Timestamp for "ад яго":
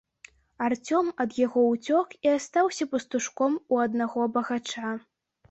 1.25-1.61